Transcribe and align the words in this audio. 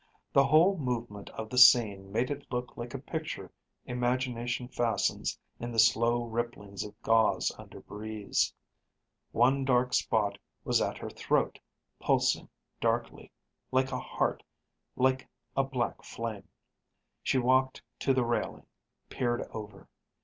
The 0.33 0.47
whole 0.47 0.79
movement 0.79 1.29
of 1.29 1.47
the 1.51 1.59
scene 1.59 2.11
made 2.11 2.31
it 2.31 2.47
look 2.51 2.75
like 2.75 2.95
a 2.95 2.97
picture 2.97 3.51
imagination 3.85 4.67
fastens 4.67 5.37
in 5.59 5.71
the 5.71 5.77
slow 5.77 6.23
ripplings 6.23 6.83
of 6.83 6.99
gauze 7.03 7.51
under 7.59 7.81
breeze. 7.81 8.51
One 9.31 9.63
dark 9.63 9.93
spot 9.93 10.39
was 10.63 10.81
at 10.81 10.97
her 10.97 11.09
throat, 11.11 11.59
pulsing 11.99 12.49
darkly, 12.79 13.31
like 13.71 13.91
a 13.91 13.99
heart, 13.99 14.41
like 14.95 15.29
a 15.55 15.63
black 15.63 16.03
flame. 16.03 16.47
She 17.21 17.37
walked 17.37 17.83
to 17.99 18.11
the 18.11 18.25
railing, 18.25 18.65
peered 19.07 19.43
over. 19.51 19.87